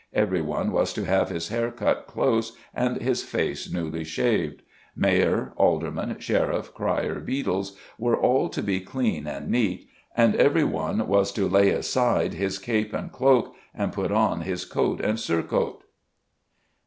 [0.15, 4.63] Every one was to have his hair cut close and his face newly shaved.
[4.95, 9.87] Mayor, aldermen, sheriff, cryer, beadles, were all to be clean and neat,
[10.17, 14.65] and every one was to lay aside his cape and cloak, and put on his
[14.65, 15.83] coat and surcoat."